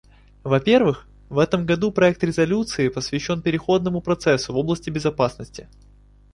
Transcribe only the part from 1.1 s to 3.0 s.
в этом году проект резолюции